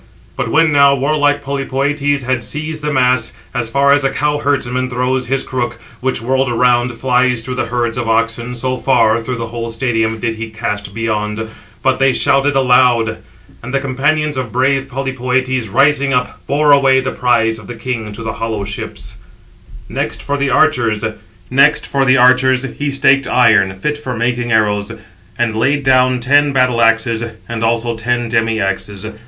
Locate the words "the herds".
7.53-7.99